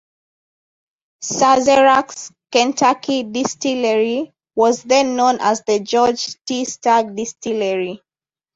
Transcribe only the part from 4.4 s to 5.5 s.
was then known